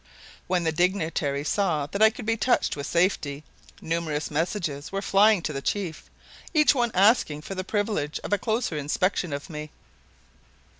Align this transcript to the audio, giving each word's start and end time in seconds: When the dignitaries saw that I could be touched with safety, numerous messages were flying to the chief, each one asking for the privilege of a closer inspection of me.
When 0.47 0.63
the 0.63 0.71
dignitaries 0.71 1.47
saw 1.49 1.85
that 1.85 2.01
I 2.01 2.09
could 2.09 2.25
be 2.25 2.35
touched 2.35 2.75
with 2.75 2.87
safety, 2.87 3.43
numerous 3.81 4.31
messages 4.31 4.91
were 4.91 4.99
flying 5.03 5.43
to 5.43 5.53
the 5.53 5.61
chief, 5.61 6.09
each 6.55 6.73
one 6.73 6.89
asking 6.95 7.43
for 7.43 7.53
the 7.53 7.63
privilege 7.63 8.19
of 8.23 8.33
a 8.33 8.39
closer 8.39 8.75
inspection 8.75 9.31
of 9.31 9.47
me. 9.47 9.69